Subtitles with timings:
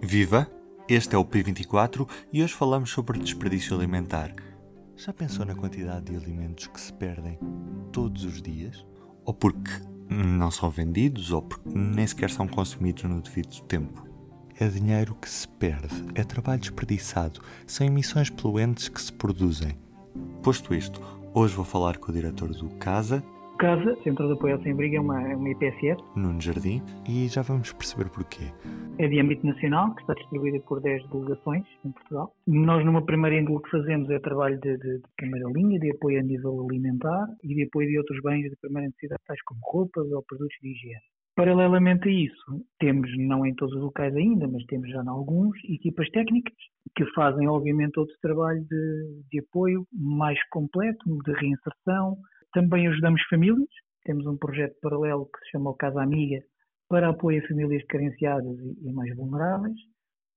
[0.00, 0.50] Viva!
[0.88, 4.34] Este é o P24 e hoje falamos sobre desperdício alimentar.
[4.96, 7.38] Já pensou na quantidade de alimentos que se perdem
[7.92, 8.86] todos os dias?
[9.24, 9.70] Ou porque
[10.08, 14.08] não são vendidos ou porque nem sequer são consumidos no devido tempo?
[14.58, 19.78] É dinheiro que se perde, é trabalho desperdiçado, são emissões poluentes que se produzem.
[20.42, 21.02] Posto isto,
[21.34, 23.22] hoje vou falar com o diretor do CASA,
[23.58, 26.00] CASA, Centro de Apoio ao Sem-Abrigo, é uma, uma IPSS.
[26.14, 28.44] Nuno Jardim, e já vamos perceber porquê.
[29.00, 32.32] É de âmbito nacional, que está distribuída por 10 delegações em Portugal.
[32.46, 36.20] Nós, numa primeira índole, que fazemos é trabalho de, de, de, primeira linha, de apoio
[36.20, 40.08] a nível alimentar e de apoio de outros bens de primeira necessidade, tais como roupas
[40.12, 41.02] ou produtos de higiene.
[41.34, 45.56] Paralelamente a isso, temos, não em todos os locais ainda, mas temos já em alguns,
[45.64, 46.54] equipas técnicas
[46.96, 52.16] que fazem, obviamente, outro trabalho de, de apoio mais completo, de reinserção,
[52.52, 53.68] também ajudamos famílias,
[54.04, 56.42] temos um projeto paralelo que se chama o Casa Amiga
[56.88, 59.76] para apoio a famílias carenciadas e, mais vulneráveis,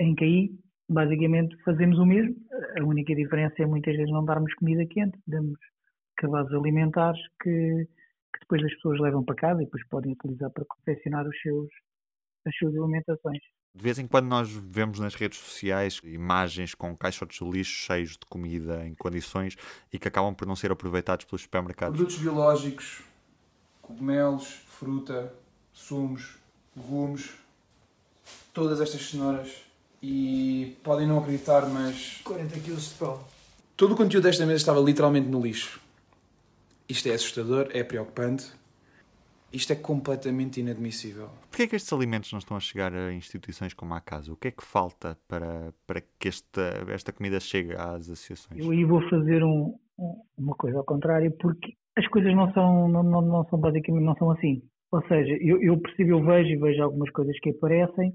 [0.00, 0.50] em que aí
[0.88, 2.36] basicamente fazemos o mesmo.
[2.80, 5.58] A única diferença é muitas vezes não darmos comida quente, damos
[6.16, 10.64] cabazes alimentares que, que depois as pessoas levam para casa e depois podem utilizar para
[10.64, 11.68] confeccionar os seus,
[12.46, 13.42] as suas alimentações.
[13.76, 18.12] De vez em quando nós vemos nas redes sociais imagens com caixotes de lixo cheios
[18.12, 19.54] de comida em condições
[19.92, 21.94] e que acabam por não ser aproveitados pelos supermercados.
[21.94, 23.02] Produtos biológicos,
[23.82, 25.30] cogumelos, fruta,
[25.74, 26.38] sumos,
[26.74, 27.32] legumes,
[28.54, 29.50] todas estas cenouras
[30.02, 33.22] e podem não acreditar, mas 40 kg de pão.
[33.76, 35.78] Todo o conteúdo desta mesa estava literalmente no lixo.
[36.88, 38.52] Isto é assustador, é preocupante
[39.56, 41.28] isto é completamente inadmissível.
[41.50, 44.32] Porquê é que estes alimentos não estão a chegar a instituições como a casa?
[44.32, 48.64] O que é que falta para, para que esta, esta comida chegue às associações?
[48.64, 49.76] Eu aí vou fazer um,
[50.36, 54.16] uma coisa ao contrário, porque as coisas não são, não, não, não são basicamente não
[54.16, 54.62] são assim.
[54.92, 58.14] Ou seja, eu, eu percebo, eu vejo e vejo algumas coisas que aparecem,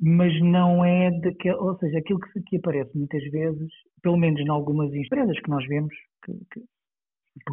[0.00, 3.72] mas não é daquele, ou seja, aquilo que, que aparece muitas vezes,
[4.02, 5.94] pelo menos em algumas empresas que nós vemos,
[6.24, 6.60] que, que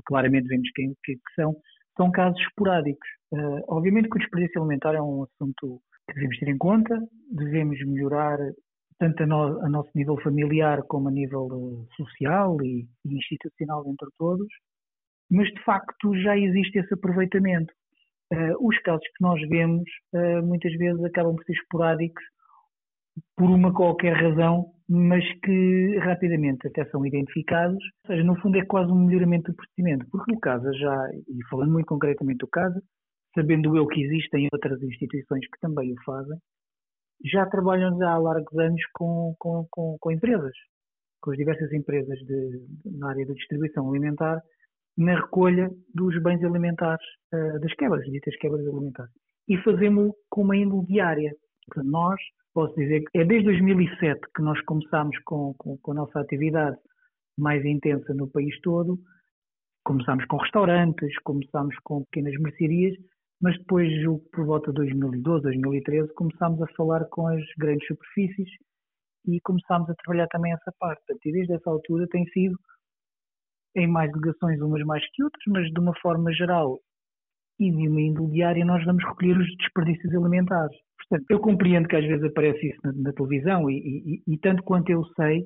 [0.06, 1.56] claramente vemos quem que, que são,
[1.98, 3.08] são casos esporádicos.
[3.32, 7.00] Uh, obviamente que o desperdício alimentar é um assunto que devemos ter em conta,
[7.32, 8.38] devemos melhorar
[9.00, 13.84] tanto a, no, a nosso nível familiar como a nível uh, social e, e, institucional
[13.88, 14.48] entre todos,
[15.30, 17.74] mas de facto já existe esse aproveitamento.
[18.32, 19.84] Uh, os casos que nós vemos
[20.44, 22.24] muitas vezes acabam por ser esporádicos
[23.36, 27.84] por uma qualquer razão, mas que rapidamente até são identificados.
[28.06, 31.46] Ou seja, no fundo é quase um melhoramento do procedimento, porque no caso já, e
[31.50, 32.80] falando muito concretamente do caso,
[33.36, 36.38] sabendo eu que existem outras instituições que também o fazem,
[37.26, 40.54] já trabalham já há largos anos com, com, com, com empresas,
[41.22, 44.42] com as diversas empresas de, na área da distribuição alimentar,
[44.98, 49.12] na recolha dos bens alimentares, uh, das quebras, ditas quebras alimentares.
[49.48, 51.32] E fazemos com uma índole diária.
[51.66, 52.20] Portanto, nós
[52.54, 56.78] posso dizer que é desde 2007 que nós começámos com, com, com a nossa atividade
[57.38, 58.98] mais intensa no país todo.
[59.84, 62.96] Começámos com restaurantes, começámos com pequenas mercearias,
[63.42, 63.92] mas depois,
[64.32, 68.50] por volta de 2012, 2013, começámos a falar com as grandes superfícies
[69.28, 71.04] e começámos a trabalhar também essa parte.
[71.10, 72.58] e desde essa altura tem sido
[73.76, 76.80] em mais delegações, umas mais que outras, mas de uma forma geral
[77.60, 80.76] e de uma diária, nós vamos recolher os desperdícios alimentares.
[80.98, 83.78] Portanto, eu compreendo que às vezes aparece isso na, na televisão e,
[84.26, 85.46] e, e, tanto quanto eu sei,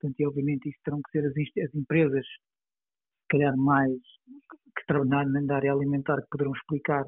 [0.00, 1.34] portanto, e obviamente isso terão que ser as,
[1.68, 7.04] as empresas, se calhar mais que trabalham na área alimentar, que poderão explicar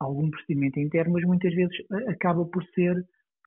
[0.00, 1.74] algum procedimento interno, mas muitas vezes
[2.08, 2.96] acaba por ser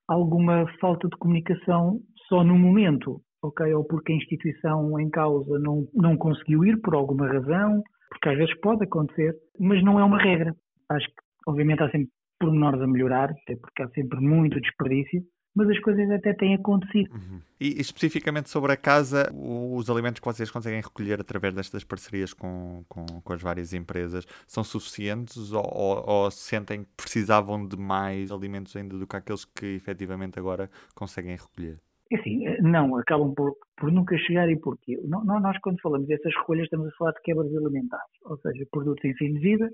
[0.08, 3.72] alguma falta de comunicação só no momento, ok?
[3.74, 8.36] Ou porque a instituição em causa não, não conseguiu ir por alguma razão, porque às
[8.36, 10.54] vezes pode acontecer, mas não é uma regra.
[10.88, 11.14] Acho que,
[11.46, 15.22] obviamente, há sempre pormenores a melhorar, até porque há sempre muito desperdício,
[15.54, 17.12] mas as coisas até têm acontecido.
[17.12, 17.40] Uhum.
[17.60, 22.84] E, especificamente sobre a casa, os alimentos que vocês conseguem recolher através destas parcerias com,
[22.88, 28.30] com, com as várias empresas são suficientes ou, ou, ou, sentem que precisavam de mais
[28.30, 31.78] alimentos ainda do que aqueles que efetivamente agora conseguem recolher?
[32.12, 34.98] É assim, não, acabam por, por nunca chegar e porquê?
[35.04, 39.14] Nós, quando falamos dessas recolhas, estamos a falar de quebras alimentares, ou seja, produtos em
[39.14, 39.70] fim de vida,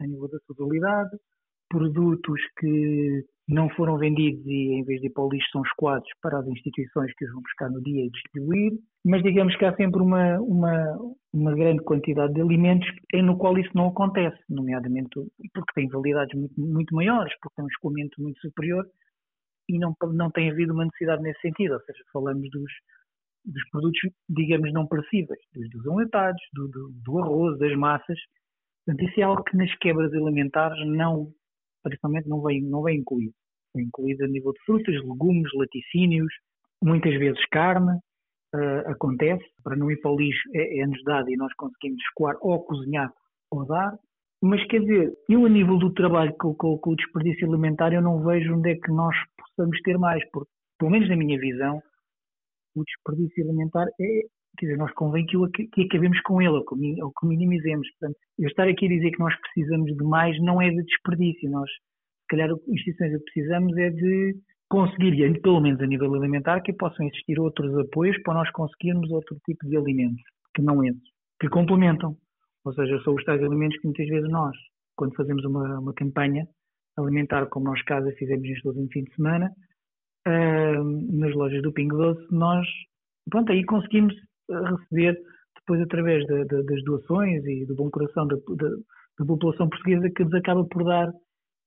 [0.00, 1.16] a nível da sazonalidade,
[1.70, 6.08] produtos que não foram vendidos e em vez de ir para o lixo são escoados
[6.20, 8.72] para as instituições que os vão buscar no dia e distribuir,
[9.04, 10.98] mas digamos que há sempre uma, uma,
[11.32, 15.08] uma grande quantidade de alimentos no qual isso não acontece, nomeadamente
[15.54, 18.84] porque têm validades muito, muito maiores, porque têm um escoamento muito superior
[19.74, 22.72] e não, não tem havido uma necessidade nesse sentido, ou seja, falamos dos,
[23.44, 28.18] dos produtos, digamos, não perecíveis, dos, dos do, do, do arroz, das massas,
[28.90, 31.32] Portanto, isso é algo que nas quebras alimentares não,
[31.82, 33.34] principalmente não vem, não vem incluído.
[33.74, 36.32] Vem incluído a nível de frutas, legumes, laticínios,
[36.82, 37.98] muitas vezes carne,
[38.54, 42.36] uh, acontece, para não ir para o lixo é, é-nos dado e nós conseguimos escoar
[42.40, 43.12] ou cozinhar
[43.50, 43.96] ou dar,
[44.42, 48.00] mas quer dizer, eu a nível do trabalho com, com, com, o desperdício alimentar eu
[48.00, 51.80] não vejo onde é que nós possamos ter mais, porque, pelo menos na minha visão,
[52.74, 54.20] o desperdício alimentar é,
[54.58, 55.36] quer dizer, nós convém que,
[55.68, 57.86] que acabemos com ele, ou que, ou que minimizemos.
[57.98, 61.50] Portanto, eu estar aqui a dizer que nós precisamos de mais não é de desperdício,
[61.50, 64.36] nós, se calhar, instituições que precisamos é de
[64.68, 69.36] conseguir, pelo menos a nível alimentar, que possam existir outros apoios para nós conseguirmos outro
[69.44, 70.22] tipo de alimentos,
[70.54, 71.02] que não esses,
[71.40, 72.16] que complementam.
[72.64, 74.56] Ou seja, são os tais alimentos que muitas vezes nós,
[74.96, 76.46] quando fazemos uma, uma campanha
[76.98, 79.50] alimentar, como nós casa fizemos isto último fim de semana,
[80.28, 82.66] uh, nas lojas do Pingo Doce, nós,
[83.30, 84.14] pronto, aí conseguimos
[84.50, 85.18] receber,
[85.58, 90.24] depois através de, de, das doações e do bom coração da, da população portuguesa, que
[90.24, 91.10] nos acaba por dar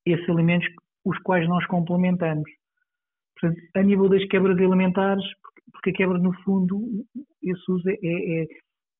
[0.05, 0.67] esses alimentos
[1.05, 2.49] os quais nós complementamos.
[3.39, 5.23] Portanto, a nível das quebras alimentares,
[5.71, 6.79] porque a quebra, no fundo,
[7.41, 8.47] esse uso é, é,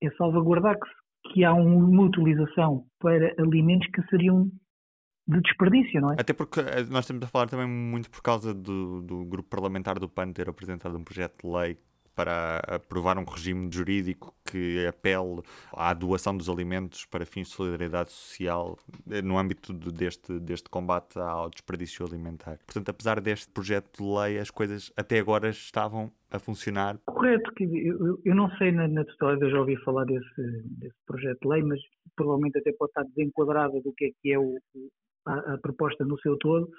[0.04, 0.90] é salvaguardar que,
[1.32, 4.52] que há uma utilização para alimentos que seriam
[5.28, 6.16] de desperdício, não é?
[6.20, 9.98] Até porque eh, nós estamos a falar também muito por causa do, do grupo parlamentar
[9.98, 11.78] do PAN ter apresentado um projeto de lei
[12.16, 15.42] para aprovar um regime jurídico que apele
[15.74, 18.78] à doação dos alimentos para fins de solidariedade social
[19.10, 22.60] eh, no âmbito deste, deste combate ao desperdício alimentar.
[22.66, 26.98] Portanto, apesar deste projeto de lei, as coisas até agora estavam a funcionar.
[27.06, 30.42] Correto, eu, eu não sei na, na totalidade, eu já ouvi falar desse,
[30.80, 31.80] desse projeto de lei, mas
[32.16, 34.58] provavelmente até pode estar desenquadrada do que é que é o,
[35.26, 36.70] a, a proposta no seu todo,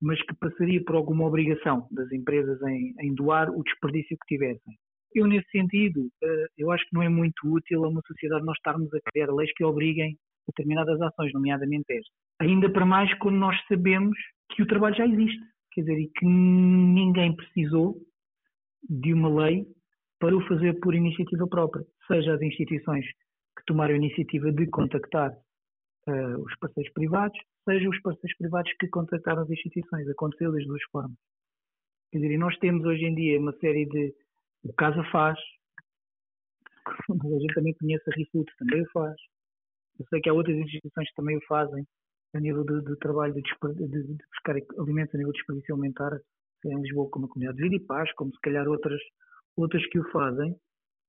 [0.00, 4.74] mas que passaria por alguma obrigação das empresas em, em doar o desperdício que tivessem.
[5.14, 8.56] Eu, nesse sentido, eh, eu acho que não é muito útil a uma sociedade nós
[8.56, 12.10] estarmos a criar leis que obriguem determinadas ações, nomeadamente esta.
[12.40, 14.16] Ainda para mais quando nós sabemos
[14.50, 15.40] que o trabalho já existe.
[15.72, 17.96] Quer dizer, e que ninguém precisou
[18.88, 19.64] de uma lei
[20.18, 21.84] para o fazer por iniciativa própria.
[22.06, 23.04] Seja as instituições
[23.56, 25.32] que tomaram a iniciativa de contactar
[26.08, 30.08] uh, os parceiros privados, seja os parceiros privados que contactaram as instituições.
[30.08, 31.16] Aconteceu das duas formas.
[32.12, 34.14] Quer dizer, nós temos hoje em dia uma série de
[34.64, 35.38] o Casa faz,
[37.08, 39.16] mas a gente também conhece a ReFood, também o faz.
[39.98, 41.86] Eu sei que há outras instituições que também o fazem,
[42.34, 46.18] a nível de, de trabalho de, de, de, buscar alimentos a nível de desperdício alimentar,
[46.64, 49.00] em Lisboa como a Comunidade de Vida e Paz, como se calhar outras,
[49.56, 50.56] outras que o fazem.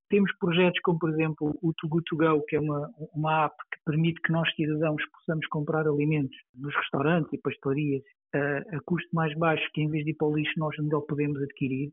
[0.10, 3.56] Temos projetos como, por exemplo, o Too Good To Go, que é uma, uma app
[3.72, 8.04] que permite que nós, cidadãos, possamos comprar alimentos nos restaurantes e pastelarias
[8.34, 10.98] a, a custo mais baixo, que em vez de ir para o lixo nós ainda
[10.98, 11.92] o podemos adquirir.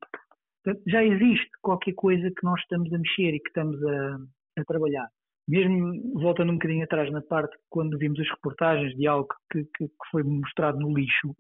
[0.63, 4.17] Portanto, já existe qualquer coisa que nós estamos a mexer e que estamos a,
[4.59, 5.09] a trabalhar.
[5.49, 9.89] Mesmo voltando um bocadinho atrás na parte quando vimos as reportagens de algo que, que,
[9.89, 11.35] que foi mostrado no lixo,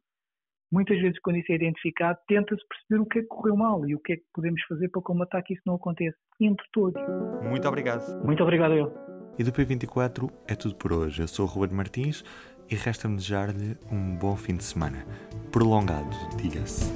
[0.73, 3.95] muitas vezes quando isso é identificado, tenta-se perceber o que é que correu mal e
[3.95, 7.01] o que é que podemos fazer para combatar que isso não aconteça entre todos.
[7.43, 8.25] Muito obrigado.
[8.25, 8.93] Muito obrigado eu.
[9.39, 11.23] E do P24 é tudo por hoje.
[11.23, 12.25] Eu sou o Ruben Martins
[12.71, 15.05] e resta-me desejar-lhe um bom fim de semana.
[15.51, 16.91] Prolongado, diga-se.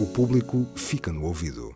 [0.00, 1.75] O público fica no ouvido.